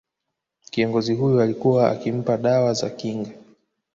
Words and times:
Kiongozi 0.71 1.13
huyo 1.15 1.41
alikuwa 1.41 1.91
akimpa 1.91 2.37
dawa 2.37 2.73
za 2.73 2.89
kinga 2.89 3.29